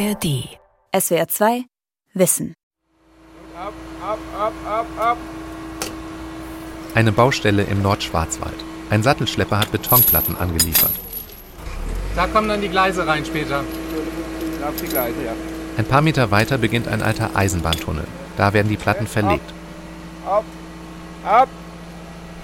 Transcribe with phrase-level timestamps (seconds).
[0.00, 0.48] ARD.
[0.98, 1.64] SWR 2
[2.14, 2.54] Wissen.
[3.54, 5.18] Ab, ab, ab, ab, ab.
[6.94, 8.54] Eine Baustelle im Nordschwarzwald.
[8.88, 10.92] Ein Sattelschlepper hat Betonplatten angeliefert.
[12.16, 13.60] Da kommen dann die Gleise rein später.
[14.66, 15.32] Auf die Gleise, ja.
[15.76, 18.06] Ein paar Meter weiter beginnt ein alter Eisenbahntunnel.
[18.38, 19.52] Da werden die Platten verlegt.
[20.26, 20.44] Ab,
[21.26, 21.48] ab.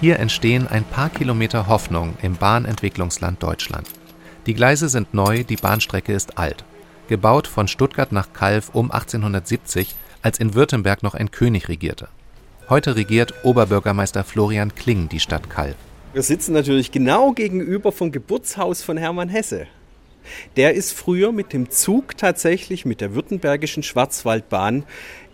[0.03, 3.89] Hier entstehen ein paar Kilometer Hoffnung im Bahnentwicklungsland Deutschland.
[4.45, 6.63] Die Gleise sind neu, die Bahnstrecke ist alt.
[7.09, 12.09] Gebaut von Stuttgart nach Calw um 1870, als in Württemberg noch ein König regierte.
[12.69, 15.75] Heute regiert Oberbürgermeister Florian Kling die Stadt Calw.
[16.13, 19.67] Wir sitzen natürlich genau gegenüber vom Geburtshaus von Hermann Hesse.
[20.57, 24.85] Der ist früher mit dem Zug tatsächlich mit der württembergischen Schwarzwaldbahn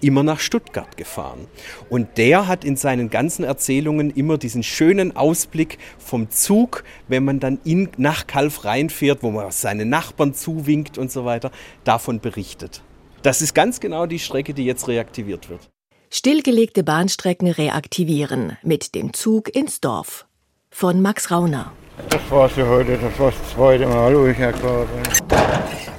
[0.03, 1.47] immer nach Stuttgart gefahren.
[1.89, 7.41] Und der hat in seinen ganzen Erzählungen immer diesen schönen Ausblick vom Zug, wenn man
[7.41, 11.51] dann in, nach Kalf reinfährt, wo man seine Nachbarn zuwinkt und so weiter,
[11.85, 12.83] davon berichtet.
[13.23, 15.71] Das ist ganz genau die Strecke, die jetzt reaktiviert wird.
[16.11, 20.27] Stillgelegte Bahnstrecken reaktivieren mit dem Zug ins Dorf.
[20.71, 21.73] Von Max Rauner.
[22.11, 25.92] Das war's für heute, das war's das zweite Mal, wo ich hergefahren bin.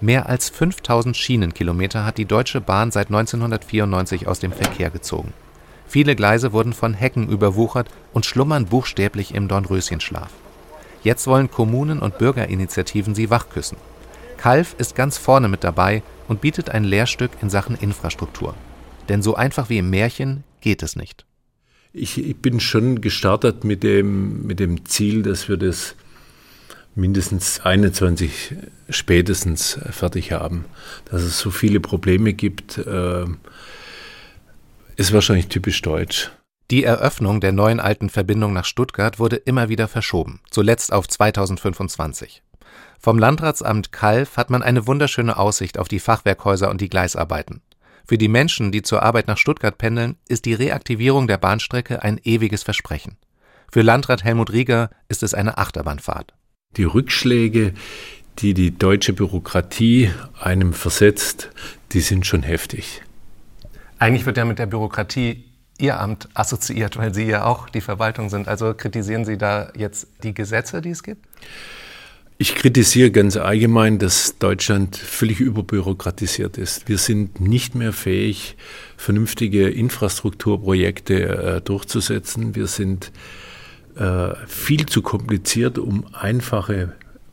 [0.00, 5.32] Mehr als 5000 Schienenkilometer hat die Deutsche Bahn seit 1994 aus dem Verkehr gezogen.
[5.88, 10.30] Viele Gleise wurden von Hecken überwuchert und schlummern buchstäblich im Dornröschenschlaf.
[11.02, 13.78] Jetzt wollen Kommunen und Bürgerinitiativen sie wachküssen.
[14.36, 18.54] Kalf ist ganz vorne mit dabei und bietet ein Lehrstück in Sachen Infrastruktur.
[19.08, 21.24] Denn so einfach wie im Märchen geht es nicht.
[21.92, 25.94] Ich, ich bin schon gestartet mit dem, mit dem Ziel, dass wir das
[26.96, 28.56] mindestens 21
[28.88, 30.64] spätestens fertig haben.
[31.10, 33.26] Dass es so viele Probleme gibt, äh,
[34.96, 36.30] ist wahrscheinlich typisch deutsch.
[36.70, 42.42] Die Eröffnung der neuen alten Verbindung nach Stuttgart wurde immer wieder verschoben, zuletzt auf 2025.
[42.98, 47.62] Vom Landratsamt Kalf hat man eine wunderschöne Aussicht auf die Fachwerkhäuser und die Gleisarbeiten.
[48.04, 52.20] Für die Menschen, die zur Arbeit nach Stuttgart pendeln, ist die Reaktivierung der Bahnstrecke ein
[52.24, 53.16] ewiges Versprechen.
[53.70, 56.34] Für Landrat Helmut Rieger ist es eine Achterbahnfahrt.
[56.76, 57.72] Die Rückschläge,
[58.38, 61.50] die die deutsche Bürokratie einem versetzt,
[61.92, 63.02] die sind schon heftig.
[63.98, 65.44] Eigentlich wird ja mit der Bürokratie
[65.78, 68.48] Ihr Amt assoziiert, weil Sie ja auch die Verwaltung sind.
[68.48, 71.26] Also kritisieren Sie da jetzt die Gesetze, die es gibt?
[72.38, 76.86] Ich kritisiere ganz allgemein, dass Deutschland völlig überbürokratisiert ist.
[76.86, 78.56] Wir sind nicht mehr fähig,
[78.98, 82.54] vernünftige Infrastrukturprojekte äh, durchzusetzen.
[82.54, 83.10] Wir sind
[83.96, 86.92] äh, viel zu kompliziert, um einfache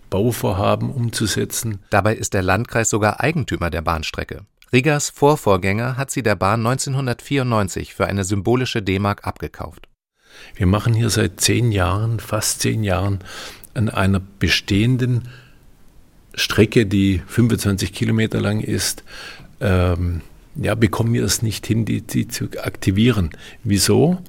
[0.09, 1.79] Bauvorhaben umzusetzen.
[1.90, 4.46] Dabei ist der Landkreis sogar Eigentümer der Bahnstrecke.
[4.72, 9.88] Riggers Vorvorgänger hat sie der Bahn 1994 für eine symbolische D-Mark abgekauft.
[10.56, 13.19] Wir machen hier seit zehn Jahren, fast zehn Jahren,
[13.73, 15.29] an einer bestehenden
[16.35, 19.03] Strecke, die 25 Kilometer lang ist,
[19.62, 20.22] ähm,
[20.56, 23.31] ja, bekommen wir es nicht hin, die, die zu aktivieren.
[23.63, 24.19] Wieso?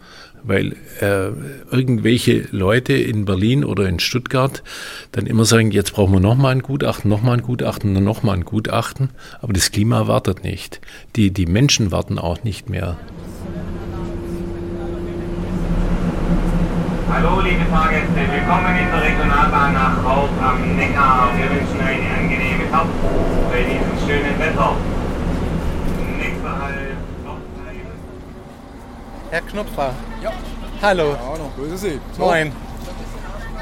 [0.44, 1.30] Weil äh,
[1.74, 4.62] irgendwelche Leute in Berlin oder in Stuttgart
[5.12, 8.44] dann immer sagen, jetzt brauchen wir nochmal ein Gutachten, nochmal ein Gutachten und nochmal ein
[8.44, 9.10] Gutachten,
[9.40, 10.80] aber das Klima wartet nicht.
[11.16, 12.96] Die, die Menschen warten auch nicht mehr.
[17.10, 21.30] Hallo liebe Fahrgäste, willkommen in der Regionalbahn nach Raub am Neckar.
[21.36, 22.88] Wir wünschen eine angenehme Fahrt
[23.50, 24.76] bei diesem schönen Wetter.
[26.18, 26.84] Nächster Halt.
[29.34, 29.92] Herr Knopfer.
[30.22, 30.32] Ja.
[30.80, 31.10] Hallo.
[31.10, 32.00] Ja, noch grüße Sie.
[32.16, 32.52] So, Moin.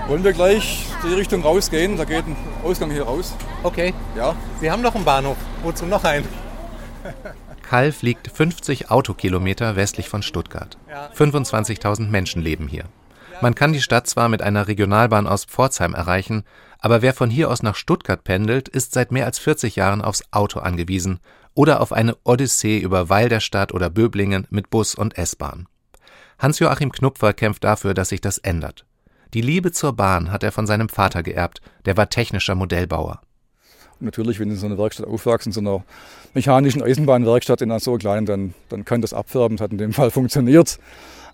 [0.06, 1.96] Wollen wir gleich die Richtung rausgehen?
[1.96, 3.34] Da geht ein Ausgang hier raus.
[3.62, 3.94] Okay.
[4.14, 4.36] Ja.
[4.60, 5.38] Sie haben noch einen Bahnhof.
[5.62, 6.28] Wozu noch einen?
[7.62, 10.76] Kalf liegt 50 Autokilometer westlich von Stuttgart.
[11.16, 12.84] 25.000 Menschen leben hier.
[13.40, 16.44] Man kann die Stadt zwar mit einer Regionalbahn aus Pforzheim erreichen,
[16.80, 20.22] aber wer von hier aus nach Stuttgart pendelt, ist seit mehr als 40 Jahren aufs
[20.32, 21.18] Auto angewiesen
[21.54, 25.66] oder auf eine Odyssee über Weil der Stadt oder Böblingen mit Bus und S-Bahn.
[26.38, 28.84] Hans-Joachim Knupfer kämpft dafür, dass sich das ändert.
[29.34, 33.20] Die Liebe zur Bahn hat er von seinem Vater geerbt, der war technischer Modellbauer.
[34.00, 35.84] Natürlich, wenn Sie in so einer Werkstatt aufwachsen, in so einer
[36.34, 39.56] mechanischen Eisenbahnwerkstatt in einer so kleinen, dann, dann kann das abfärben.
[39.56, 40.80] Das hat in dem Fall funktioniert.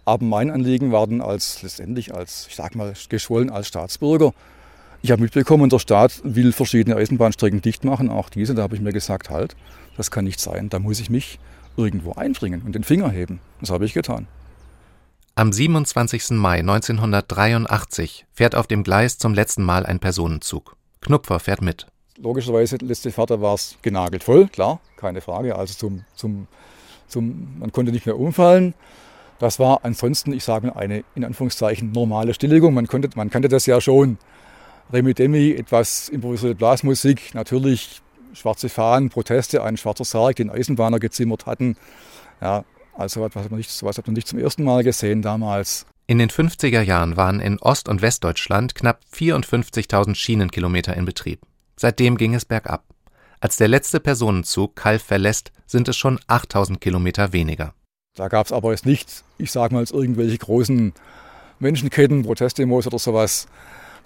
[0.05, 4.35] Aber mein Anliegen war dann als letztendlich als, ich sag mal, geschwollen als Staatsbürger.
[5.01, 8.55] Ich habe mitbekommen, der Staat will verschiedene Eisenbahnstrecken dicht machen, auch diese.
[8.55, 9.55] Da habe ich mir gesagt, halt,
[9.97, 10.69] das kann nicht sein.
[10.69, 11.39] Da muss ich mich
[11.77, 13.41] irgendwo einbringen und den Finger heben.
[13.61, 14.27] Das habe ich getan.
[15.37, 16.31] Am 27.
[16.31, 20.75] Mai 1983 fährt auf dem Gleis zum letzten Mal ein Personenzug.
[21.01, 21.87] Knupfer fährt mit.
[22.21, 25.55] Logischerweise, letzte Fahrt war es genagelt voll, klar, keine Frage.
[25.55, 26.49] Also zum, zum,
[27.07, 28.75] zum, man konnte nicht mehr umfallen.
[29.39, 32.75] Das war ansonsten, ich sage mal, eine in Anführungszeichen normale Stilllegung.
[32.75, 34.19] Man, konnte, man kannte das ja schon.
[34.93, 38.01] Remi Demi, etwas improvisierte Blasmusik, natürlich
[38.33, 41.77] schwarze Fahnen, Proteste, ein schwarzer Sarg, den Eisenbahner gezimmert hatten.
[42.41, 42.65] Ja,
[42.97, 45.87] also was hat man nicht, sowas hat man nicht zum ersten Mal gesehen damals.
[46.07, 51.41] In den 50er Jahren waren in Ost- und Westdeutschland knapp 54.000 Schienenkilometer in Betrieb.
[51.77, 52.85] Seitdem ging es bergab.
[53.41, 57.75] Als der letzte Personenzug Kalf verlässt, sind es schon 8000 Kilometer weniger.
[58.17, 60.95] Da gab es aber jetzt nicht, ich sage mal, irgendwelche großen
[61.61, 63.47] Menschenketten, Protestdemos oder sowas.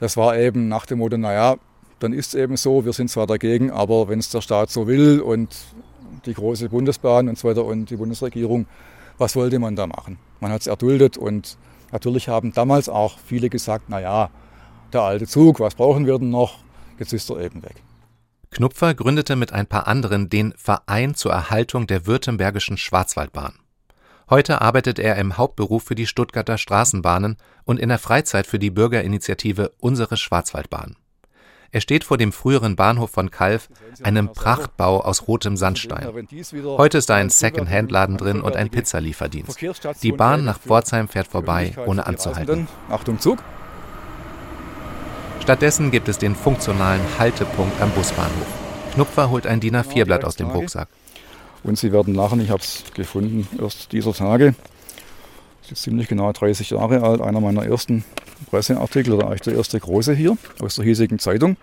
[0.03, 1.55] Das war eben nach dem Motto, naja,
[2.01, 4.89] dann ist es eben so, wir sind zwar dagegen, aber wenn es der Staat so
[4.89, 5.55] will und
[6.27, 8.67] die große Bundesbahn und so weiter und die Bundesregierung,
[9.17, 10.19] was wollte man da machen?
[10.41, 11.57] Man hat es erduldet und
[11.93, 14.31] natürlich haben damals auch viele gesagt, naja,
[14.93, 16.59] der alte Zug, was brauchen wir denn noch?
[16.99, 17.77] Jetzt ist er eben weg.
[18.51, 23.55] Knupfer gründete mit ein paar anderen den Verein zur Erhaltung der Württembergischen Schwarzwaldbahn.
[24.33, 28.71] Heute arbeitet er im Hauptberuf für die Stuttgarter Straßenbahnen und in der Freizeit für die
[28.71, 30.97] Bürgerinitiative Unsere Schwarzwaldbahn.
[31.71, 33.69] Er steht vor dem früheren Bahnhof von Kalf,
[34.03, 36.09] einem Prachtbau aus rotem Sandstein.
[36.65, 39.61] Heute ist da ein Second-Hand-Laden drin und ein Pizzalieferdienst.
[40.03, 42.69] Die Bahn nach Pforzheim fährt vorbei, ohne anzuhalten.
[42.89, 43.43] Achtung Zug.
[45.43, 48.47] Stattdessen gibt es den funktionalen Haltepunkt am Busbahnhof.
[48.95, 50.89] Knupfer holt ein DIN A4-Blatt aus dem Rucksack.
[51.65, 54.55] Und Sie werden lachen, ich habe es gefunden, erst dieser Tage.
[55.63, 58.05] Das ist ziemlich genau 30 Jahre alt, einer meiner ersten
[58.51, 61.57] Presseartikel oder eigentlich der erste große hier aus der hiesigen Zeitung.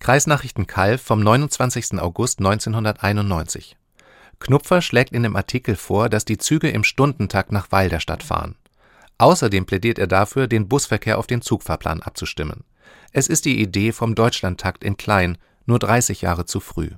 [0.00, 1.98] Kreisnachrichten Kalf vom 29.
[2.00, 3.76] August 1991.
[4.40, 8.24] Knupfer schlägt in dem Artikel vor, dass die Züge im Stundentakt nach Weil der Stadt
[8.24, 8.56] fahren.
[9.18, 12.64] Außerdem plädiert er dafür, den Busverkehr auf den Zugfahrplan abzustimmen.
[13.12, 16.90] Es ist die Idee vom Deutschlandtakt in klein, nur 30 Jahre zu früh.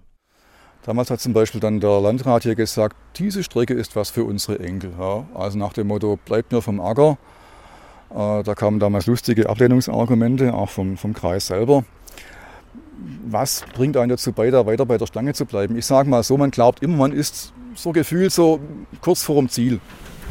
[0.84, 4.58] Damals hat zum Beispiel dann der Landrat hier gesagt, diese Strecke ist was für unsere
[4.58, 4.92] Enkel.
[4.98, 7.16] Ja, also nach dem Motto, bleibt mir vom Acker.
[8.10, 11.84] Äh, da kamen damals lustige Ablehnungsargumente, auch vom, vom Kreis selber.
[13.26, 15.76] Was bringt einen dazu bei, da weiter bei der Stange zu bleiben?
[15.76, 18.60] Ich sage mal so, man glaubt immer, man ist so gefühlt so
[19.00, 19.80] kurz vor dem Ziel.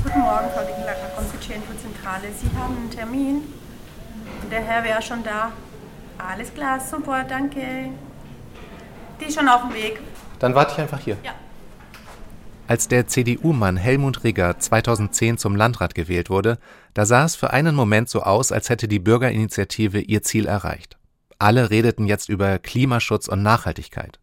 [0.03, 1.11] Guten Morgen, Frau Dickenlacker,
[1.81, 2.27] Zentrale.
[2.39, 3.41] Sie haben einen Termin
[4.53, 5.51] der Herr wäre schon da.
[6.17, 7.89] Alles klar, super, danke.
[9.19, 9.99] Die ist schon auf dem Weg.
[10.39, 11.17] Dann warte ich einfach hier.
[11.23, 11.33] Ja.
[12.65, 16.59] Als der CDU-Mann Helmut Rigger 2010 zum Landrat gewählt wurde,
[16.93, 20.97] da sah es für einen Moment so aus, als hätte die Bürgerinitiative ihr Ziel erreicht.
[21.39, 24.19] Alle redeten jetzt über Klimaschutz und Nachhaltigkeit.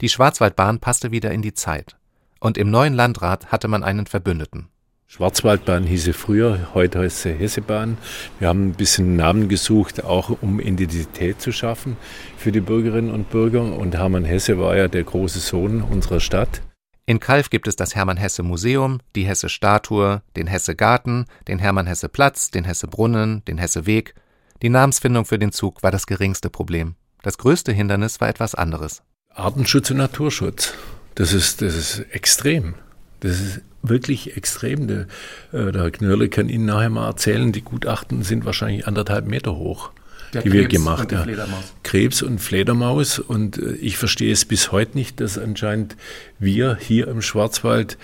[0.00, 1.96] Die Schwarzwaldbahn passte wieder in die Zeit.
[2.40, 4.68] Und im neuen Landrat hatte man einen Verbündeten.
[5.06, 7.98] Schwarzwaldbahn hieße früher, heute heißt sie Hessebahn.
[8.38, 11.96] Wir haben ein bisschen Namen gesucht, auch um Identität zu schaffen
[12.36, 13.62] für die Bürgerinnen und Bürger.
[13.62, 16.62] Und Hermann Hesse war ja der große Sohn unserer Stadt.
[17.06, 21.58] In Kalf gibt es das Hermann Hesse Museum, die Hesse Statue, den Hesse Garten, den
[21.58, 24.14] Hermann Hesse Platz, den Hesse Brunnen, den Hesse Weg.
[24.62, 26.94] Die Namensfindung für den Zug war das geringste Problem.
[27.22, 29.02] Das größte Hindernis war etwas anderes.
[29.28, 30.72] Artenschutz und Naturschutz.
[31.14, 32.74] Das ist, das ist extrem.
[33.20, 34.88] Das ist wirklich extrem.
[34.88, 35.06] Der,
[35.52, 39.56] äh, der Herr Knörle kann Ihnen nachher mal erzählen, die Gutachten sind wahrscheinlich anderthalb Meter
[39.56, 39.90] hoch,
[40.32, 41.30] der die Krebs wir gemacht haben.
[41.30, 41.46] Ja.
[41.82, 43.18] Krebs und Fledermaus.
[43.18, 45.96] Und äh, ich verstehe es bis heute nicht, dass anscheinend
[46.38, 47.98] wir hier im Schwarzwald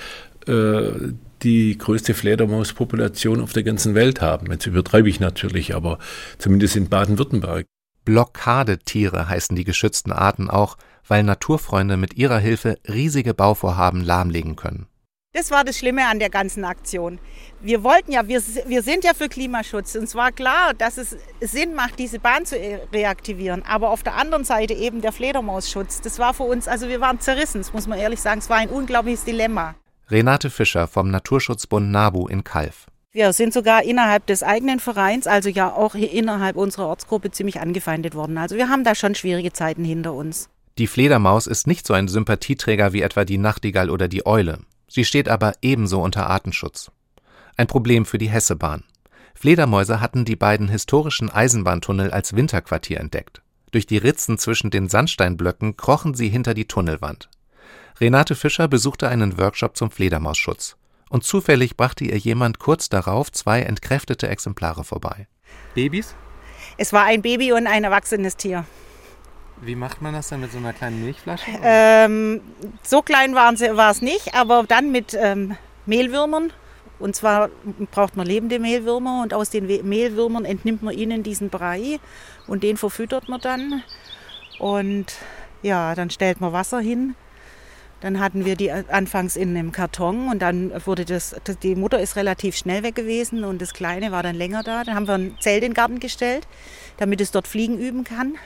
[0.47, 0.83] äh,
[1.43, 4.51] die größte Fledermauspopulation auf der ganzen Welt haben.
[4.51, 5.99] Jetzt übertreibe ich natürlich, aber
[6.39, 7.67] zumindest in Baden-Württemberg.
[8.05, 14.87] Blockadetiere heißen die geschützten Arten auch, weil Naturfreunde mit ihrer Hilfe riesige Bauvorhaben lahmlegen können.
[15.33, 17.21] Das war das Schlimme an der ganzen Aktion.
[17.61, 19.95] Wir wollten ja, wir, wir sind ja für Klimaschutz.
[19.95, 22.57] Und zwar klar, dass es Sinn macht, diese Bahn zu
[22.93, 23.63] reaktivieren.
[23.63, 26.01] Aber auf der anderen Seite eben der Fledermausschutz.
[26.01, 28.41] Das war für uns, also wir waren zerrissen, das muss man ehrlich sagen.
[28.41, 29.77] Es war ein unglaubliches Dilemma.
[30.11, 32.89] Renate Fischer vom Naturschutzbund NABU in Kalf.
[33.13, 38.17] Wir sind sogar innerhalb des eigenen Vereins, also ja auch innerhalb unserer Ortsgruppe ziemlich angefeindet
[38.17, 38.37] worden.
[38.37, 40.49] Also wir haben da schon schwierige Zeiten hinter uns.
[40.77, 44.59] Die Fledermaus ist nicht so ein Sympathieträger wie etwa die Nachtigall oder die Eule.
[44.91, 46.91] Sie steht aber ebenso unter Artenschutz.
[47.57, 48.83] Ein Problem für die Hessebahn.
[49.35, 53.41] Fledermäuse hatten die beiden historischen Eisenbahntunnel als Winterquartier entdeckt.
[53.71, 57.31] Durch die Ritzen zwischen den Sandsteinblöcken krochen sie hinter die Tunnelwand.
[58.01, 60.77] Renate Fischer besuchte einen Workshop zum Fledermausschutz.
[61.09, 65.29] Und zufällig brachte ihr jemand kurz darauf zwei entkräftete Exemplare vorbei.
[65.75, 66.17] Babys?
[66.79, 68.65] Es war ein Baby und ein erwachsenes Tier.
[69.63, 71.51] Wie macht man das dann mit so einer kleinen Milchflasche?
[71.63, 72.41] Ähm,
[72.83, 76.53] so klein sie, war es nicht, aber dann mit ähm, Mehlwürmern.
[76.99, 77.49] Und zwar
[77.91, 81.99] braucht man lebende Mehlwürmer und aus den Mehlwürmern entnimmt man ihnen diesen Brei
[82.47, 83.83] und den verfüttert man dann.
[84.59, 85.07] Und
[85.63, 87.15] ja, dann stellt man Wasser hin.
[88.01, 92.17] Dann hatten wir die anfangs in einem Karton und dann wurde das, die Mutter ist
[92.17, 94.85] relativ schnell weg gewesen und das Kleine war dann länger da.
[94.85, 96.47] Dann haben wir ein Zelt in den Garten gestellt,
[96.97, 98.37] damit es dort fliegen üben kann.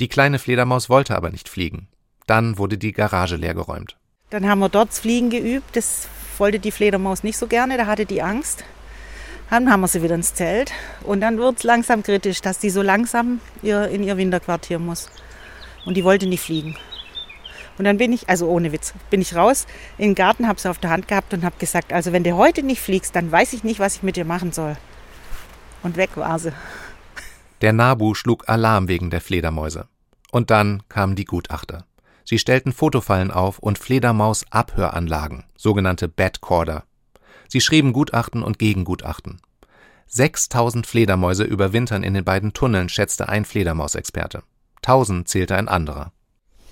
[0.00, 1.88] Die kleine Fledermaus wollte aber nicht fliegen.
[2.26, 3.96] Dann wurde die Garage leergeräumt.
[4.30, 5.74] Dann haben wir dort Fliegen geübt.
[5.74, 6.08] Das
[6.38, 8.64] wollte die Fledermaus nicht so gerne, da hatte die Angst.
[9.50, 10.72] Dann haben wir sie wieder ins Zelt
[11.04, 15.08] und dann wird es langsam kritisch, dass die so langsam ihr, in ihr Winterquartier muss.
[15.86, 16.76] Und die wollte nicht fliegen.
[17.78, 19.66] Und dann bin ich, also ohne Witz, bin ich raus
[19.96, 22.36] in den Garten, habe sie auf der Hand gehabt und habe gesagt, also wenn du
[22.36, 24.76] heute nicht fliegst, dann weiß ich nicht, was ich mit dir machen soll.
[25.82, 26.52] Und weg war sie.
[27.60, 29.88] Der Nabu schlug Alarm wegen der Fledermäuse.
[30.30, 31.84] Und dann kamen die Gutachter.
[32.24, 36.84] Sie stellten Fotofallen auf und Fledermaus-Abhöranlagen, sogenannte Badcorder.
[37.48, 39.40] Sie schrieben Gutachten und Gegengutachten.
[40.06, 44.42] 6000 Fledermäuse überwintern in den beiden Tunneln, schätzte ein Fledermausexperte.
[44.82, 46.12] 1000 zählte ein anderer.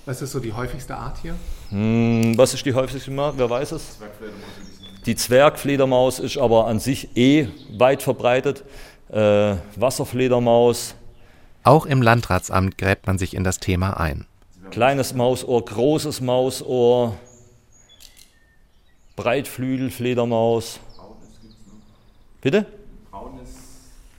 [0.05, 1.35] Was ist so die häufigste Art hier?
[1.69, 3.37] Hm, was ist die häufigste Art?
[3.37, 3.97] Wer weiß es?
[5.05, 8.63] Die Zwergfledermaus ist aber an sich eh weit verbreitet.
[9.09, 10.95] Äh, Wasserfledermaus.
[11.63, 14.25] Auch im Landratsamt gräbt man sich in das Thema ein.
[14.71, 17.17] Kleines Mausohr, großes Mausohr,
[19.15, 20.79] Breitflügelfledermaus.
[22.41, 22.65] Bitte?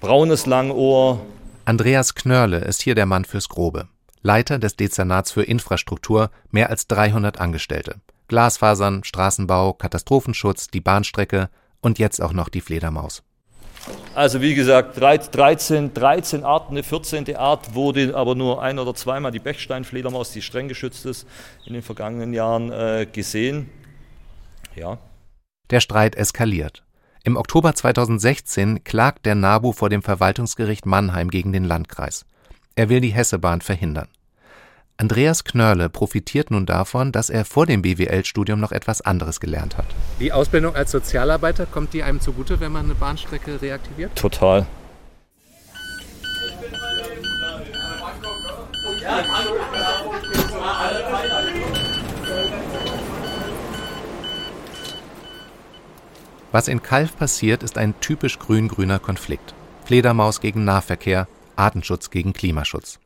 [0.01, 1.21] Braunes Langohr.
[1.65, 3.89] Andreas Knörle ist hier der Mann fürs Grobe.
[4.23, 7.97] Leiter des Dezernats für Infrastruktur, mehr als 300 Angestellte.
[8.29, 11.49] Glasfasern, Straßenbau, Katastrophenschutz, die Bahnstrecke
[11.81, 13.23] und jetzt auch noch die Fledermaus.
[14.19, 17.37] Also wie gesagt, 13, 13 Arten, eine 14.
[17.37, 21.25] Art wurde aber nur ein oder zweimal die Bechsteinfledermaus, die streng geschützt ist,
[21.65, 23.71] in den vergangenen Jahren äh, gesehen.
[24.75, 24.99] Ja.
[25.71, 26.83] Der Streit eskaliert.
[27.23, 32.27] Im Oktober 2016 klagt der NABU vor dem Verwaltungsgericht Mannheim gegen den Landkreis.
[32.75, 34.09] Er will die Hessebahn verhindern.
[35.01, 39.87] Andreas Knörle profitiert nun davon, dass er vor dem BWL-Studium noch etwas anderes gelernt hat.
[40.19, 44.17] Die Ausbildung als Sozialarbeiter, kommt die einem zugute, wenn man eine Bahnstrecke reaktiviert?
[44.17, 44.67] Total.
[56.51, 59.55] Was in Kalf passiert, ist ein typisch grün-grüner Konflikt.
[59.85, 62.99] Fledermaus gegen Nahverkehr, Artenschutz gegen Klimaschutz.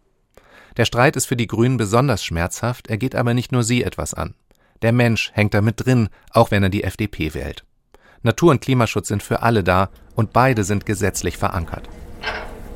[0.76, 4.14] Der Streit ist für die Grünen besonders schmerzhaft, er geht aber nicht nur sie etwas
[4.14, 4.34] an.
[4.80, 7.64] Der Mensch hängt damit drin, auch wenn er die FDP wählt.
[8.22, 11.88] Natur- und Klimaschutz sind für alle da und beide sind gesetzlich verankert.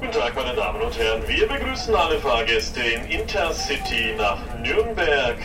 [0.01, 1.23] Guten Tag, meine Damen und Herren.
[1.27, 5.37] Wir begrüßen alle Fahrgäste in Intercity nach Nürnberg,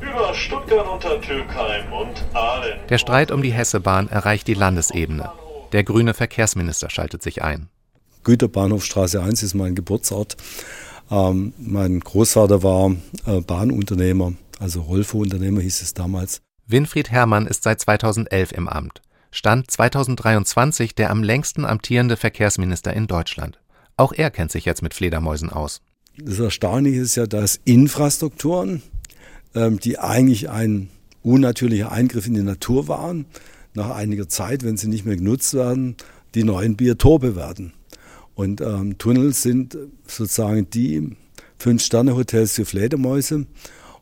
[0.00, 2.78] über Stuttgart unter Türkheim und Aalen.
[2.88, 5.30] Der Streit um die Hessebahn erreicht die Landesebene.
[5.72, 7.68] Der grüne Verkehrsminister schaltet sich ein.
[8.24, 10.36] Güterbahnhofstraße 1 ist mein Geburtsort.
[11.10, 12.94] Ähm, mein Großvater war
[13.26, 16.40] äh, Bahnunternehmer, also Rolfo-Unternehmer hieß es damals.
[16.66, 19.00] Winfried Herrmann ist seit 2011 im Amt.
[19.30, 23.58] Stand 2023 der am längsten amtierende Verkehrsminister in Deutschland.
[23.96, 25.80] Auch er kennt sich jetzt mit Fledermäusen aus.
[26.18, 28.82] Das Erstaunliche ist ja, dass Infrastrukturen,
[29.54, 30.90] ähm, die eigentlich ein
[31.22, 33.26] unnatürlicher Eingriff in die Natur waren,
[33.74, 35.96] nach einiger Zeit, wenn sie nicht mehr genutzt werden,
[36.34, 37.72] die neuen Biotope werden.
[38.38, 39.76] Und ähm, Tunnels sind
[40.06, 41.16] sozusagen die
[41.58, 43.46] Fünf-Sterne-Hotels für Fledermäuse.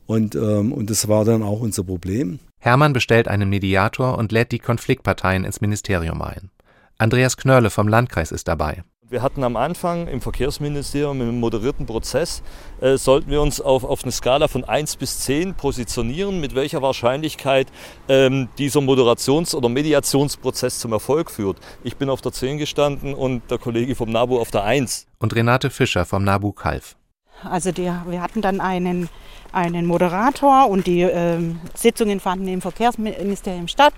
[0.04, 2.38] Und, ähm, und das war dann auch unser Problem.
[2.60, 6.50] Hermann bestellt einen Mediator und lädt die Konfliktparteien ins Ministerium ein.
[6.98, 8.84] Andreas Knörle vom Landkreis ist dabei.
[9.08, 12.42] Wir hatten am Anfang im Verkehrsministerium im moderierten Prozess,
[12.80, 16.82] äh, sollten wir uns auf, auf eine Skala von 1 bis 10 positionieren, mit welcher
[16.82, 17.68] Wahrscheinlichkeit
[18.08, 21.58] ähm, dieser Moderations- oder Mediationsprozess zum Erfolg führt.
[21.84, 25.06] Ich bin auf der 10 gestanden und der Kollege vom NABU auf der 1.
[25.20, 26.96] Und Renate Fischer vom NABU Kalf.
[27.44, 29.08] Also die, wir hatten dann einen,
[29.52, 33.94] einen Moderator und die ähm, Sitzungen fanden im Verkehrsministerium statt.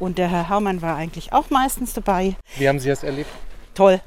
[0.00, 2.34] Und der Herr Herrmann war eigentlich auch meistens dabei.
[2.56, 3.30] Wie haben Sie das erlebt?
[3.74, 4.00] Toll,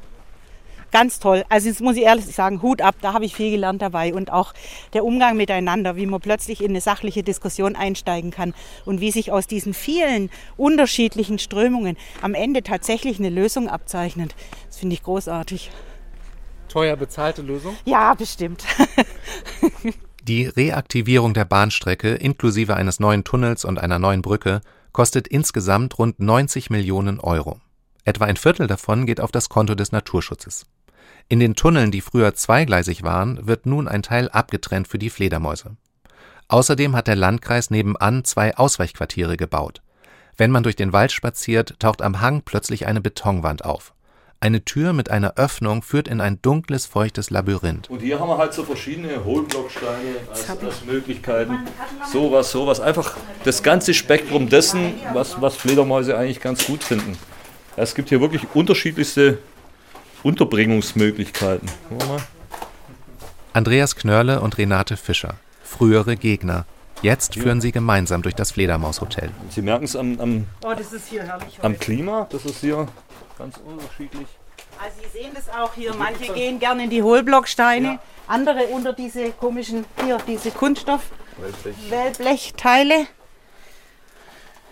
[0.92, 1.44] ganz toll.
[1.50, 4.14] Also jetzt muss ich ehrlich sagen, Hut ab, da habe ich viel gelernt dabei.
[4.14, 4.54] Und auch
[4.94, 8.54] der Umgang miteinander, wie man plötzlich in eine sachliche Diskussion einsteigen kann
[8.86, 14.36] und wie sich aus diesen vielen unterschiedlichen Strömungen am Ende tatsächlich eine Lösung abzeichnet.
[14.68, 15.72] Das finde ich großartig.
[16.70, 17.76] Teuer bezahlte Lösung?
[17.86, 18.66] Ja, bestimmt.
[20.28, 24.60] Die Reaktivierung der Bahnstrecke inklusive eines neuen Tunnels und einer neuen Brücke
[24.92, 27.62] kostet insgesamt rund 90 Millionen Euro.
[28.04, 30.66] Etwa ein Viertel davon geht auf das Konto des Naturschutzes.
[31.30, 35.76] In den Tunneln, die früher zweigleisig waren, wird nun ein Teil abgetrennt für die Fledermäuse.
[36.48, 39.82] Außerdem hat der Landkreis nebenan zwei Ausweichquartiere gebaut.
[40.38, 43.94] Wenn man durch den Wald spaziert, taucht am Hang plötzlich eine Betonwand auf.
[44.40, 47.90] Eine Tür mit einer Öffnung führt in ein dunkles, feuchtes Labyrinth.
[47.90, 51.58] Und hier haben wir halt so verschiedene Hohlblocksteine als, als Möglichkeiten.
[52.10, 52.80] Sowas, sowas.
[52.80, 57.18] Einfach das ganze Spektrum dessen, was, was Fledermäuse eigentlich ganz gut finden.
[57.76, 59.40] Es gibt hier wirklich unterschiedlichste
[60.24, 61.70] Unterbringungsmöglichkeiten.
[63.54, 66.66] Andreas Knörle und Renate Fischer, frühere Gegner,
[67.04, 69.30] Jetzt führen sie gemeinsam durch das Fledermaushotel.
[69.52, 71.60] Sie merken es am, am, Oh, das ist hier herrlich.
[71.62, 72.88] am Klima, das ist hier
[73.38, 74.26] ganz unterschiedlich.
[74.82, 75.94] Also Sie sehen das auch hier.
[75.96, 83.06] Manche gehen gerne in die Hohlblocksteine, andere unter diese komischen, hier, diese Kunststoff-Wellblechteile.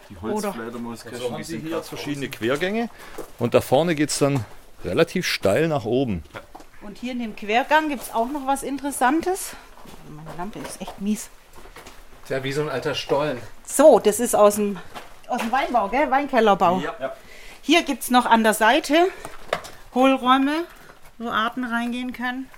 [0.09, 2.89] Die Oder- Holzfledermauskästen, so haben Sie hier verschiedene Quergänge
[3.39, 4.43] und da vorne geht es dann
[4.85, 6.23] relativ steil nach oben.
[6.81, 9.55] Und hier in dem Quergang gibt es auch noch was Interessantes.
[10.15, 11.29] Meine Lampe ist echt mies.
[12.23, 13.37] Ist ja wie so ein alter Stollen.
[13.65, 14.77] So, das ist aus dem,
[15.27, 16.09] aus dem Weinbau, gell?
[16.09, 16.81] Weinkellerbau.
[17.61, 19.07] Hier gibt es noch an der Seite
[19.93, 20.65] Hohlräume,
[21.17, 22.49] wo Arten reingehen können.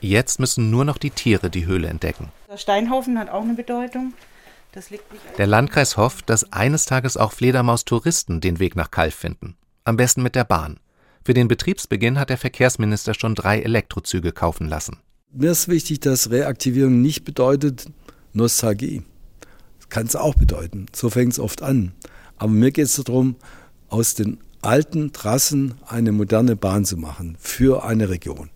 [0.00, 2.32] Jetzt müssen nur noch die Tiere die Höhle entdecken.
[2.48, 4.14] Der Steinhaufen hat auch eine Bedeutung.
[4.72, 9.14] Das liegt nicht Der Landkreis hofft, dass eines Tages auch Fledermaustouristen den Weg nach Kalf
[9.14, 9.56] finden.
[9.84, 10.78] Am besten mit der Bahn.
[11.24, 14.98] Für den Betriebsbeginn hat der Verkehrsminister schon drei Elektrozüge kaufen lassen.
[15.32, 17.86] Mir ist wichtig, dass Reaktivierung nicht bedeutet
[18.32, 19.02] Nostalgie.
[19.78, 20.86] Das kann es auch bedeuten.
[20.94, 21.92] So fängt es oft an.
[22.36, 23.36] Aber mir geht es darum,
[23.88, 28.50] aus den alten Trassen eine moderne Bahn zu machen für eine Region.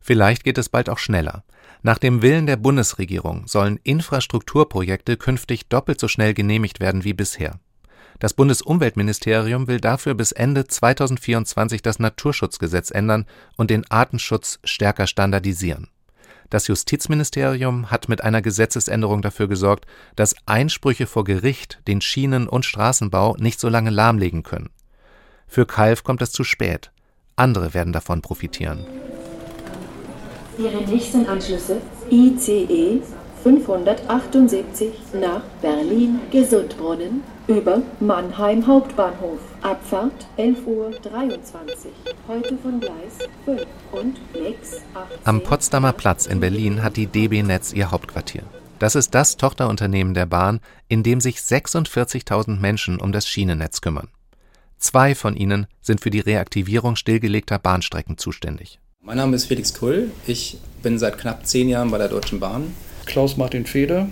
[0.00, 1.44] Vielleicht geht es bald auch schneller.
[1.82, 7.58] Nach dem Willen der Bundesregierung sollen Infrastrukturprojekte künftig doppelt so schnell genehmigt werden wie bisher.
[8.20, 15.88] Das Bundesumweltministerium will dafür bis Ende 2024 das Naturschutzgesetz ändern und den Artenschutz stärker standardisieren.
[16.50, 22.64] Das Justizministerium hat mit einer Gesetzesänderung dafür gesorgt, dass Einsprüche vor Gericht den Schienen- und
[22.64, 24.70] Straßenbau nicht so lange lahmlegen können.
[25.48, 26.92] Für Kalf kommt es zu spät.
[27.36, 28.86] Andere werden davon profitieren.
[30.56, 31.80] Ihre nächsten Anschlüsse
[32.10, 33.00] ICE
[33.44, 39.38] 578 nach Berlin-Gesundbrunnen über Mannheim Hauptbahnhof.
[39.60, 40.94] Abfahrt 11.23 Uhr.
[42.26, 45.18] Heute von Gleis 5 und NEX 18.
[45.24, 48.44] Am Potsdamer Platz in Berlin hat die DB Netz ihr Hauptquartier.
[48.78, 54.08] Das ist das Tochterunternehmen der Bahn, in dem sich 46.000 Menschen um das Schienennetz kümmern.
[54.78, 58.80] Zwei von ihnen sind für die Reaktivierung stillgelegter Bahnstrecken zuständig.
[59.02, 60.12] Mein Name ist Felix Krüll.
[60.26, 62.72] Ich bin seit knapp zehn Jahren bei der Deutschen Bahn.
[63.06, 64.08] Klaus-Martin Feder.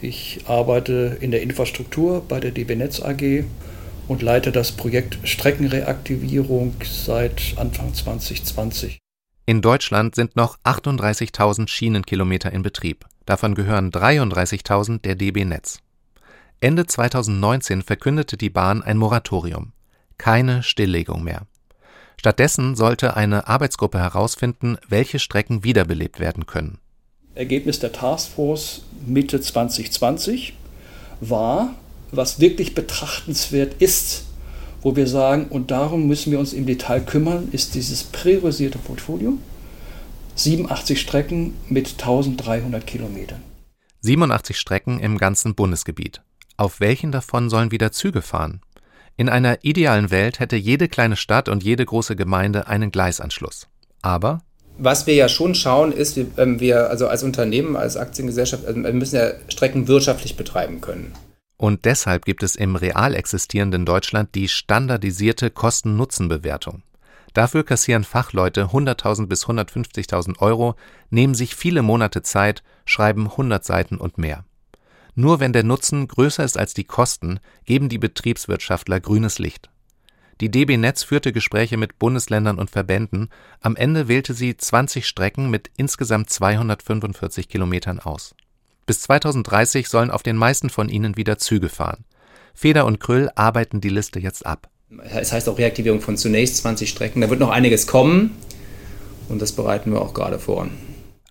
[0.00, 3.44] Ich arbeite in der Infrastruktur bei der DB Netz AG
[4.08, 8.98] und leite das Projekt Streckenreaktivierung seit Anfang 2020.
[9.46, 13.06] In Deutschland sind noch 38.000 Schienenkilometer in Betrieb.
[13.26, 15.78] Davon gehören 33.000 der DB Netz.
[16.60, 19.72] Ende 2019 verkündete die Bahn ein Moratorium.
[20.18, 21.46] Keine Stilllegung mehr.
[22.16, 26.78] Stattdessen sollte eine Arbeitsgruppe herausfinden, welche Strecken wiederbelebt werden können.
[27.34, 30.54] Ergebnis der Taskforce Mitte 2020
[31.20, 31.74] war,
[32.10, 34.24] was wirklich betrachtenswert ist,
[34.82, 39.38] wo wir sagen, und darum müssen wir uns im Detail kümmern, ist dieses priorisierte Portfolio.
[40.34, 43.42] 87 Strecken mit 1300 Kilometern.
[44.00, 46.22] 87 Strecken im ganzen Bundesgebiet.
[46.56, 48.60] Auf welchen davon sollen wieder Züge fahren?
[49.16, 53.68] In einer idealen Welt hätte jede kleine Stadt und jede große Gemeinde einen Gleisanschluss.
[54.00, 54.42] Aber
[54.84, 58.82] Was wir ja schon schauen, ist, wir, ähm, wir also als Unternehmen, als Aktiengesellschaft, also
[58.82, 61.12] wir müssen ja Strecken wirtschaftlich betreiben können.
[61.56, 66.82] Und deshalb gibt es im real existierenden Deutschland die standardisierte Kosten-Nutzen-Bewertung.
[67.32, 70.74] Dafür kassieren Fachleute 100.000 bis 150.000 Euro,
[71.10, 74.44] nehmen sich viele Monate Zeit, schreiben 100 Seiten und mehr.
[75.14, 79.70] Nur wenn der Nutzen größer ist als die Kosten, geben die Betriebswirtschaftler grünes Licht.
[80.42, 83.28] Die DB Netz führte Gespräche mit Bundesländern und Verbänden.
[83.60, 88.34] Am Ende wählte sie 20 Strecken mit insgesamt 245 Kilometern aus.
[88.84, 92.04] Bis 2030 sollen auf den meisten von ihnen wieder Züge fahren.
[92.54, 94.68] Feder und Krüll arbeiten die Liste jetzt ab.
[95.04, 97.20] Es heißt auch Reaktivierung von zunächst 20 Strecken.
[97.20, 98.36] Da wird noch einiges kommen
[99.28, 100.66] und das bereiten wir auch gerade vor.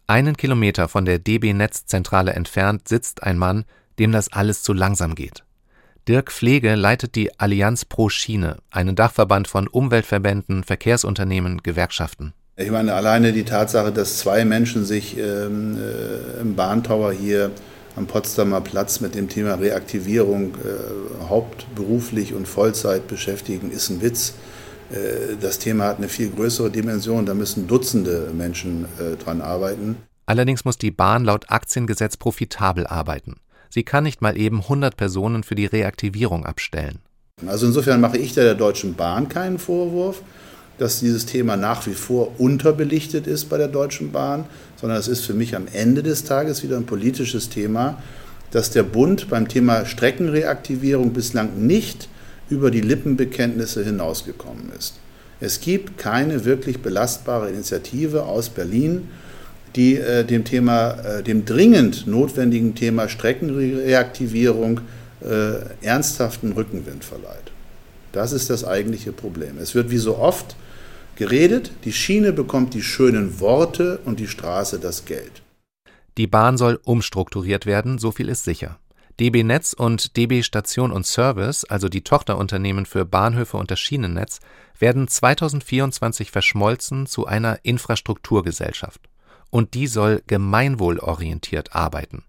[0.08, 3.66] Einen Kilometer von der DB Netzzentrale entfernt sitzt ein Mann,
[4.00, 5.44] dem das alles zu langsam geht.
[6.08, 12.34] Dirk Pflege leitet die Allianz Pro Schiene, einen Dachverband von Umweltverbänden, Verkehrsunternehmen, Gewerkschaften.
[12.58, 17.52] Ich meine, alleine die Tatsache, dass zwei Menschen sich ähm, äh, im Bahntower hier
[17.96, 24.34] am Potsdamer Platz mit dem Thema Reaktivierung äh, hauptberuflich und Vollzeit beschäftigen, ist ein Witz.
[24.92, 29.98] Äh, das Thema hat eine viel größere Dimension, da müssen Dutzende Menschen äh, dran arbeiten.
[30.26, 33.36] Allerdings muss die Bahn laut Aktiengesetz profitabel arbeiten.
[33.74, 37.00] Sie kann nicht mal eben 100 Personen für die Reaktivierung abstellen.
[37.48, 40.22] Also insofern mache ich der Deutschen Bahn keinen Vorwurf,
[40.78, 45.26] dass dieses Thema nach wie vor unterbelichtet ist bei der Deutschen Bahn, sondern es ist
[45.26, 48.02] für mich am Ende des Tages wieder ein politisches Thema,
[48.52, 52.10] dass der Bund beim Thema Streckenreaktivierung bislang nicht
[52.50, 54.96] über die Lippenbekenntnisse hinausgekommen ist.
[55.40, 59.08] Es gibt keine wirklich belastbare Initiative aus Berlin,
[59.76, 64.82] die äh, dem Thema, äh, dem dringend notwendigen Thema Streckenreaktivierung
[65.22, 67.52] äh, ernsthaften Rückenwind verleiht.
[68.12, 69.58] Das ist das eigentliche Problem.
[69.58, 70.56] Es wird wie so oft
[71.16, 75.42] geredet, die Schiene bekommt die schönen Worte und die Straße das Geld.
[76.18, 78.80] Die Bahn soll umstrukturiert werden, so viel ist sicher.
[79.20, 84.40] DB Netz und DB Station und Service, also die Tochterunternehmen für Bahnhöfe und das Schienennetz,
[84.80, 89.11] werden 2024 verschmolzen zu einer Infrastrukturgesellschaft.
[89.52, 92.24] Und die soll gemeinwohlorientiert arbeiten.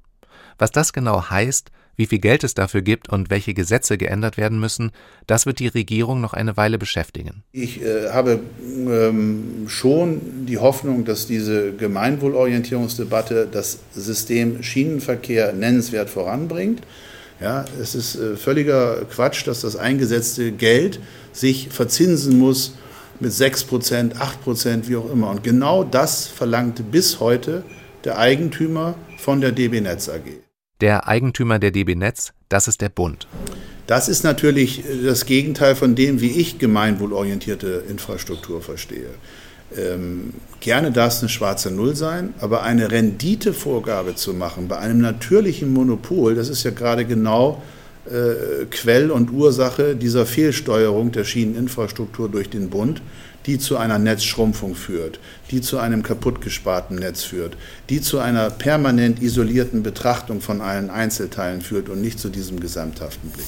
[0.59, 4.59] Was das genau heißt, wie viel Geld es dafür gibt und welche Gesetze geändert werden
[4.59, 4.93] müssen,
[5.27, 7.43] das wird die Regierung noch eine Weile beschäftigen.
[7.53, 16.83] Ich äh, habe ähm, schon die Hoffnung, dass diese Gemeinwohlorientierungsdebatte das System Schienenverkehr nennenswert voranbringt.
[17.41, 21.01] Ja, es ist äh, völliger Quatsch, dass das eingesetzte Geld
[21.33, 22.75] sich verzinsen muss
[23.23, 25.31] mit 6 Prozent, 8 Prozent, wie auch immer.
[25.31, 27.65] Und genau das verlangt bis heute
[28.05, 30.43] der Eigentümer von der DB Netz AG.
[30.81, 33.29] Der Eigentümer der DB Netz, das ist der Bund.
[33.87, 39.09] Das ist natürlich das Gegenteil von dem, wie ich gemeinwohlorientierte Infrastruktur verstehe.
[39.77, 45.01] Ähm, gerne darf es eine schwarze Null sein, aber eine Renditevorgabe zu machen bei einem
[45.01, 47.63] natürlichen Monopol, das ist ja gerade genau
[48.07, 53.03] äh, Quell und Ursache dieser Fehlsteuerung der Schieneninfrastruktur durch den Bund
[53.47, 55.19] die zu einer Netzschrumpfung führt,
[55.51, 57.57] die zu einem kaputtgesparten Netz führt,
[57.89, 63.31] die zu einer permanent isolierten Betrachtung von allen Einzelteilen führt und nicht zu diesem gesamthaften
[63.31, 63.47] Blick.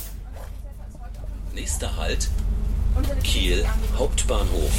[1.54, 2.28] Nächster Halt
[3.22, 3.64] Kiel
[3.96, 4.72] Hauptbahnhof.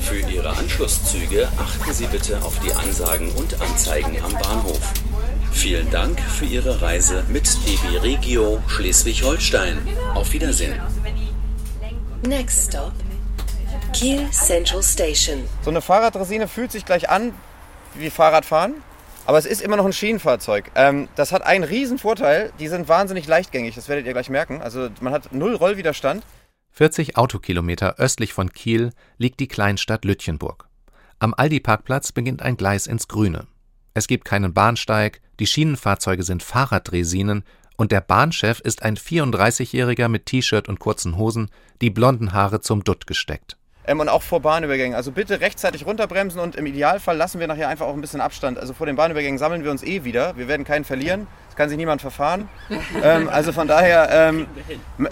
[0.00, 4.80] Für Ihre Anschlusszüge achten Sie bitte auf die Ansagen und Anzeigen am Bahnhof.
[5.52, 9.78] Vielen Dank für Ihre Reise mit DB Regio Schleswig-Holstein.
[10.14, 10.80] Auf Wiedersehen.
[12.26, 12.92] Next stop
[13.92, 15.44] Kiel Central Station.
[15.62, 17.32] So eine Fahrradresine fühlt sich gleich an
[17.94, 18.74] wie Fahrradfahren,
[19.26, 20.70] aber es ist immer noch ein Schienenfahrzeug.
[20.74, 24.62] Ähm, das hat einen riesen Vorteil, die sind wahnsinnig leichtgängig, das werdet ihr gleich merken.
[24.62, 26.24] Also man hat null Rollwiderstand.
[26.72, 30.68] 40 Autokilometer östlich von Kiel liegt die Kleinstadt Lütjenburg.
[31.18, 33.46] Am Aldi-Parkplatz beginnt ein Gleis ins Grüne.
[33.92, 37.44] Es gibt keinen Bahnsteig, die Schienenfahrzeuge sind Fahrraddresinen
[37.76, 41.50] und der Bahnchef ist ein 34-Jähriger mit T-Shirt und kurzen Hosen,
[41.80, 44.94] die blonden Haare zum Dutt gesteckt ähm, und auch vor Bahnübergängen.
[44.94, 48.58] Also bitte rechtzeitig runterbremsen und im Idealfall lassen wir nachher einfach auch ein bisschen Abstand.
[48.58, 50.36] Also vor den Bahnübergängen sammeln wir uns eh wieder.
[50.36, 51.26] Wir werden keinen verlieren.
[51.48, 52.48] Es kann sich niemand verfahren.
[53.02, 54.46] ähm, also von daher, ähm,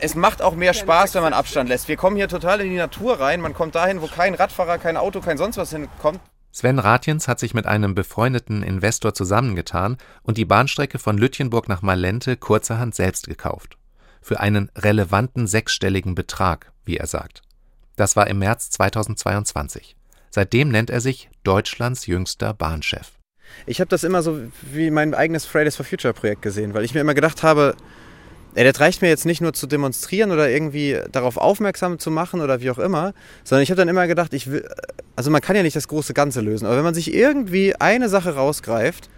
[0.00, 1.88] es macht auch mehr Spaß, wenn man Abstand lässt.
[1.88, 3.40] Wir kommen hier total in die Natur rein.
[3.40, 6.20] Man kommt dahin, wo kein Radfahrer, kein Auto, kein sonst was hinkommt.
[6.58, 11.82] Sven Ratjens hat sich mit einem befreundeten Investor zusammengetan und die Bahnstrecke von Lütjenburg nach
[11.82, 13.78] Malente kurzerhand selbst gekauft.
[14.20, 17.42] Für einen relevanten sechsstelligen Betrag, wie er sagt.
[17.94, 19.94] Das war im März 2022.
[20.30, 23.12] Seitdem nennt er sich Deutschlands jüngster Bahnchef.
[23.66, 26.92] Ich habe das immer so wie mein eigenes Fridays for Future Projekt gesehen, weil ich
[26.92, 27.76] mir immer gedacht habe,
[28.54, 32.40] ey, das reicht mir jetzt nicht nur zu demonstrieren oder irgendwie darauf aufmerksam zu machen
[32.40, 33.12] oder wie auch immer,
[33.44, 34.68] sondern ich habe dann immer gedacht, ich will,
[35.16, 38.08] also man kann ja nicht das große Ganze lösen, aber wenn man sich irgendwie eine
[38.08, 39.08] Sache rausgreift,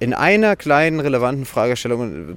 [0.00, 2.36] in einer kleinen relevanten Fragestellung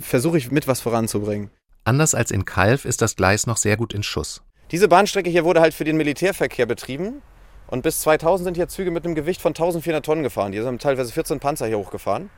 [0.00, 1.50] versuche ich mit was voranzubringen.
[1.84, 4.42] Anders als in Kalf ist das Gleis noch sehr gut in Schuss.
[4.70, 7.22] Diese Bahnstrecke hier wurde halt für den Militärverkehr betrieben.
[7.66, 10.52] Und bis 2000 sind hier Züge mit einem Gewicht von 1400 Tonnen gefahren.
[10.52, 12.28] Die sind teilweise 14 Panzer hier hochgefahren.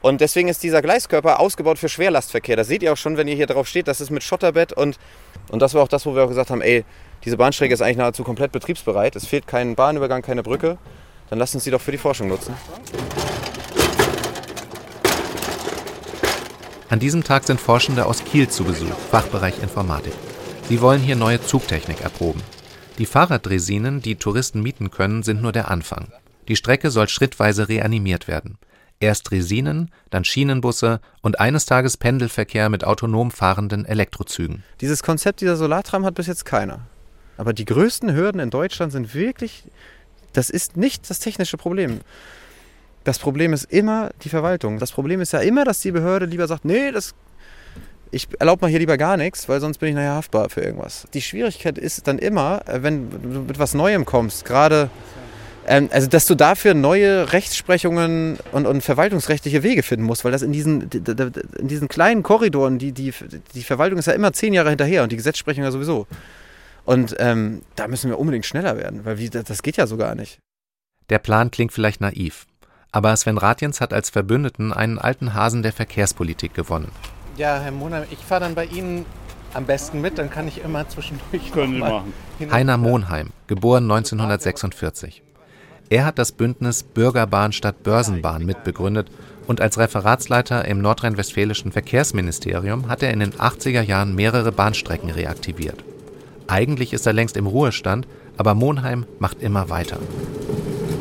[0.00, 2.56] Und deswegen ist dieser Gleiskörper ausgebaut für Schwerlastverkehr.
[2.56, 3.88] Das seht ihr auch schon, wenn ihr hier drauf steht.
[3.88, 4.72] Das ist mit Schotterbett.
[4.72, 4.98] Und,
[5.50, 6.84] und das war auch das, wo wir auch gesagt haben, ey,
[7.24, 9.16] diese Bahnstrecke ist eigentlich nahezu komplett betriebsbereit.
[9.16, 10.78] Es fehlt kein Bahnübergang, keine Brücke.
[11.30, 12.54] Dann lasst uns die doch für die Forschung nutzen.
[16.88, 20.14] An diesem Tag sind Forschende aus Kiel zu Besuch, Fachbereich Informatik.
[20.68, 22.42] Sie wollen hier neue Zugtechnik erproben.
[22.98, 26.12] Die Fahrraddresinen, die Touristen mieten können, sind nur der Anfang.
[26.48, 28.58] Die Strecke soll schrittweise reanimiert werden.
[29.00, 34.64] Erst Dresinen, dann Schienenbusse und eines Tages Pendelverkehr mit autonom fahrenden Elektrozügen.
[34.80, 36.80] Dieses Konzept dieser Solartram hat bis jetzt keiner.
[37.36, 39.62] Aber die größten Hürden in Deutschland sind wirklich,
[40.32, 42.00] das ist nicht das technische Problem.
[43.04, 44.78] Das Problem ist immer die Verwaltung.
[44.78, 47.14] Das Problem ist ja immer, dass die Behörde lieber sagt, nee, das
[48.10, 51.06] ich erlaube mal hier lieber gar nichts, weil sonst bin ich nachher haftbar für irgendwas.
[51.14, 54.90] Die Schwierigkeit ist dann immer, äh, wenn du mit was Neuem kommst, gerade,
[55.68, 60.40] ähm, also dass du dafür neue Rechtsprechungen und, und verwaltungsrechtliche Wege finden musst, weil das
[60.40, 63.12] in diesen, in diesen kleinen Korridoren, die, die,
[63.54, 66.06] die Verwaltung ist ja immer zehn Jahre hinterher und die Gesetzesprechung ja sowieso.
[66.86, 70.14] Und ähm, da müssen wir unbedingt schneller werden, weil wie, das geht ja so gar
[70.14, 70.38] nicht.
[71.10, 72.46] Der Plan klingt vielleicht naiv,
[72.90, 76.90] aber Sven Ratjens hat als Verbündeten einen alten Hasen der Verkehrspolitik gewonnen.
[77.36, 79.04] Ja, Herr Monheim, ich fahre dann bei Ihnen
[79.52, 82.12] am besten mit, dann kann ich immer zwischendurch Können Sie machen.
[82.50, 85.22] Heiner Monheim, geboren 1946.
[85.90, 89.08] Er hat das Bündnis Bürgerbahn statt Börsenbahn mitbegründet
[89.46, 95.82] und als Referatsleiter im nordrhein-westfälischen Verkehrsministerium hat er in den 80er Jahren mehrere Bahnstrecken reaktiviert.
[96.46, 99.98] Eigentlich ist er längst im Ruhestand, aber Monheim macht immer weiter.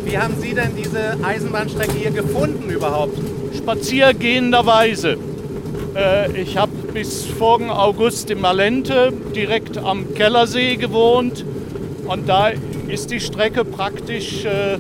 [0.06, 3.18] Wie haben Sie denn diese Eisenbahnstrecke hier gefunden überhaupt?
[3.58, 5.18] Spaziergehenderweise.
[5.96, 11.44] Äh, ich habe bis vorigen August in Malente direkt am Kellersee gewohnt
[12.08, 12.52] und da
[12.88, 14.78] ist die Strecke praktisch äh,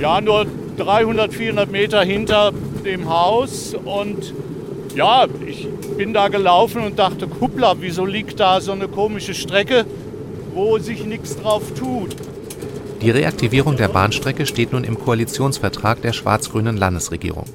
[0.00, 2.52] ja, nur 300, 400 Meter hinter
[2.84, 4.34] dem Haus und
[4.94, 9.86] ja, ich bin da gelaufen und dachte, kuppla, wieso liegt da so eine komische Strecke,
[10.54, 12.14] wo sich nichts drauf tut.
[13.00, 17.46] Die Reaktivierung der Bahnstrecke steht nun im Koalitionsvertrag der schwarz-grünen Landesregierung.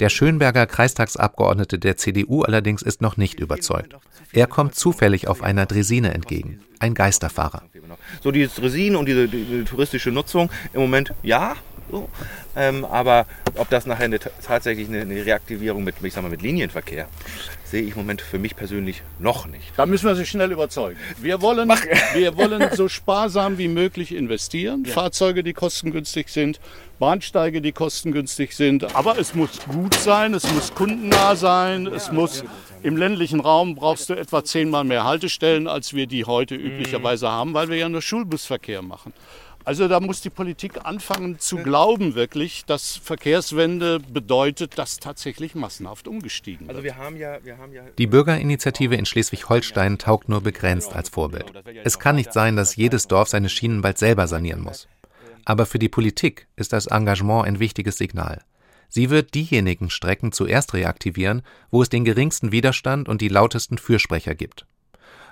[0.00, 3.96] Der Schönberger Kreistagsabgeordnete der CDU allerdings ist noch nicht überzeugt.
[4.32, 7.62] Er kommt zufällig auf einer Dresine entgegen, ein Geisterfahrer.
[8.22, 11.56] So diese Dresine und diese die, die touristische Nutzung im Moment ja,
[11.90, 12.08] so.
[12.56, 16.42] Ähm, aber ob das nachher eine, tatsächlich eine, eine, Reaktivierung mit, ich sag mal, mit
[16.42, 17.06] Linienverkehr,
[17.70, 19.72] sehe ich im Moment für mich persönlich noch nicht.
[19.76, 20.98] Da müssen wir sich schnell überzeugen.
[21.20, 21.68] Wir wollen,
[22.14, 24.84] wir wollen so sparsam wie möglich investieren.
[24.86, 24.92] Ja.
[24.92, 26.60] Fahrzeuge, die kostengünstig sind,
[26.98, 28.94] Bahnsteige, die kostengünstig sind.
[28.94, 32.44] Aber es muss gut sein, es muss kundennah sein, es muss
[32.82, 37.52] im ländlichen Raum brauchst du etwa zehnmal mehr Haltestellen, als wir die heute üblicherweise haben,
[37.52, 39.12] weil wir ja nur Schulbusverkehr machen.
[39.66, 46.06] Also da muss die Politik anfangen zu glauben wirklich, dass Verkehrswende bedeutet, dass tatsächlich massenhaft
[46.06, 46.76] umgestiegen wird.
[46.76, 51.08] Also wir haben ja, wir haben ja die Bürgerinitiative in Schleswig-Holstein taugt nur begrenzt als
[51.08, 51.52] Vorbild.
[51.82, 54.86] Es kann nicht sein, dass jedes Dorf seine Schienen bald selber sanieren muss.
[55.44, 58.44] Aber für die Politik ist das Engagement ein wichtiges Signal.
[58.88, 64.36] Sie wird diejenigen Strecken zuerst reaktivieren, wo es den geringsten Widerstand und die lautesten Fürsprecher
[64.36, 64.64] gibt.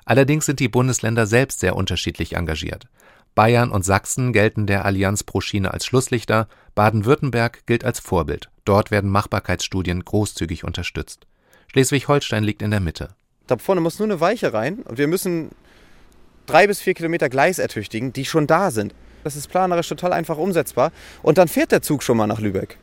[0.04, 2.88] Allerdings sind die Bundesländer selbst sehr unterschiedlich engagiert.
[3.34, 8.48] Bayern und Sachsen gelten der Allianz pro Schiene als Schlusslichter, Baden-Württemberg gilt als Vorbild.
[8.64, 11.26] Dort werden Machbarkeitsstudien großzügig unterstützt.
[11.72, 13.14] Schleswig-Holstein liegt in der Mitte.
[13.46, 15.50] Da vorne muss nur eine Weiche rein und wir müssen
[16.46, 18.94] drei bis vier Kilometer Gleis ertüchtigen, die schon da sind.
[19.24, 20.92] Das ist planerisch total einfach umsetzbar.
[21.22, 22.78] Und dann fährt der Zug schon mal nach Lübeck.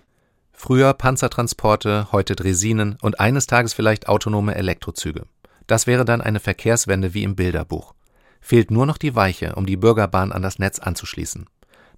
[0.52, 5.24] Früher Panzertransporte, heute Dresinen und eines Tages vielleicht autonome Elektrozüge.
[5.68, 7.94] Das wäre dann eine Verkehrswende wie im Bilderbuch
[8.42, 11.46] fehlt nur noch die Weiche, um die Bürgerbahn an das Netz anzuschließen.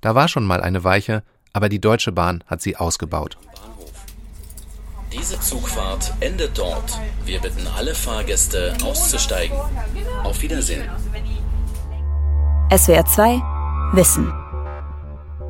[0.01, 3.37] Da war schon mal eine Weiche, aber die Deutsche Bahn hat sie ausgebaut.
[5.11, 6.99] Diese Zugfahrt endet dort.
[7.25, 9.55] Wir bitten alle Fahrgäste auszusteigen.
[10.23, 10.89] Auf Wiedersehen.
[12.75, 13.41] SWR 2
[13.93, 14.33] Wissen.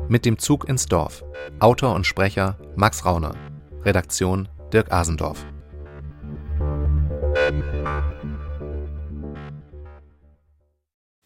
[0.08, 1.24] Mit dem Zug ins Dorf.
[1.60, 3.34] Autor und Sprecher Max Rauner.
[3.84, 5.46] Redaktion Dirk Asendorf.